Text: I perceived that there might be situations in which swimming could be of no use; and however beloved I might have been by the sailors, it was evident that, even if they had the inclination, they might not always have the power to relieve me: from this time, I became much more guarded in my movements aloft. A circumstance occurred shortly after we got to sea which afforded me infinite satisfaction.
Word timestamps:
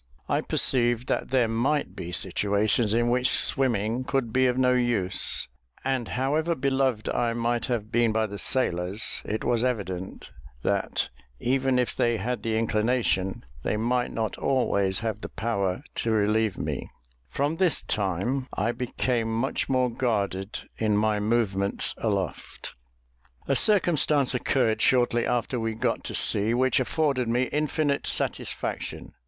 I 0.27 0.41
perceived 0.41 1.07
that 1.09 1.29
there 1.29 1.47
might 1.47 1.95
be 1.95 2.11
situations 2.11 2.91
in 2.95 3.11
which 3.11 3.29
swimming 3.29 4.03
could 4.03 4.33
be 4.33 4.47
of 4.47 4.57
no 4.57 4.73
use; 4.73 5.47
and 5.85 6.07
however 6.07 6.55
beloved 6.55 7.07
I 7.07 7.33
might 7.33 7.67
have 7.67 7.91
been 7.91 8.11
by 8.11 8.25
the 8.25 8.39
sailors, 8.39 9.21
it 9.25 9.43
was 9.43 9.63
evident 9.63 10.31
that, 10.63 11.09
even 11.39 11.77
if 11.77 11.95
they 11.95 12.17
had 12.17 12.41
the 12.41 12.57
inclination, 12.57 13.45
they 13.61 13.77
might 13.77 14.11
not 14.11 14.39
always 14.39 14.97
have 15.01 15.21
the 15.21 15.29
power 15.29 15.83
to 15.97 16.09
relieve 16.09 16.57
me: 16.57 16.89
from 17.29 17.57
this 17.57 17.83
time, 17.83 18.47
I 18.53 18.71
became 18.71 19.31
much 19.31 19.69
more 19.69 19.91
guarded 19.91 20.67
in 20.79 20.97
my 20.97 21.19
movements 21.19 21.93
aloft. 21.99 22.73
A 23.47 23.55
circumstance 23.55 24.33
occurred 24.33 24.81
shortly 24.81 25.27
after 25.27 25.59
we 25.59 25.75
got 25.75 26.03
to 26.05 26.15
sea 26.15 26.55
which 26.55 26.79
afforded 26.79 27.27
me 27.27 27.43
infinite 27.43 28.07
satisfaction. 28.07 29.11